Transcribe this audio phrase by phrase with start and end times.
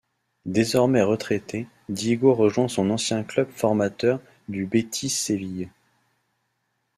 [0.47, 5.69] Désormais retraité, Diego rejoint son ancien club formateur du Betis Séville.